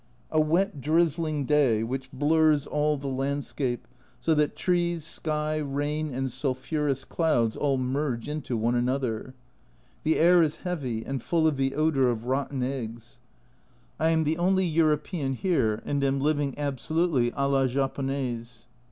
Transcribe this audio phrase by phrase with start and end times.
[0.31, 3.87] A wet drizzling day, which blurs all the landscape,
[4.19, 9.35] so that trees, sky, rain and sulphurous clouds all merge into one another.
[10.03, 13.19] The air is heavy, and full of the odour of rotten eggs.
[13.99, 18.65] I am the only European here, and am living absolutely a la Japonaise.